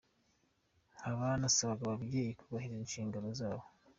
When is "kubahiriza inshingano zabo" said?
2.39-3.65